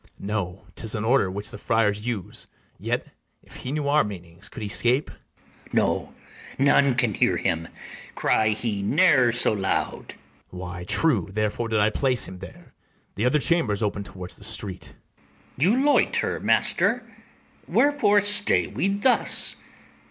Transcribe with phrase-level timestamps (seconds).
[0.01, 0.19] BARABAS.
[0.27, 2.47] No; 'tis an order which the friars use:
[2.79, 3.05] Yet,
[3.43, 5.11] if he knew our meanings, could he scape?
[5.67, 5.75] ITHAMORE.
[6.57, 7.67] No, none can hear him,
[8.15, 10.07] cry he ne'er so loud.
[10.07, 10.17] BARABAS.
[10.49, 12.73] Why, true; therefore did I place him there:
[13.13, 14.93] The other chambers open towards the street.
[15.59, 15.77] ITHAMORE.
[15.77, 17.03] You loiter, master;
[17.67, 19.55] wherefore stay we thus?